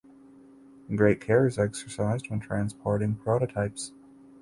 [0.95, 3.91] Great care is exercised when transporting prototypes.